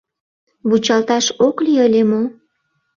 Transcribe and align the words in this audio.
Вучалташ 0.69 1.25
ок 1.47 1.57
лий 1.65 1.81
ыле 1.87 2.01
мо? 2.09 2.21